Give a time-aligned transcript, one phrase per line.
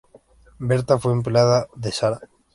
[0.57, 2.21] Berta fue empleada de Sara.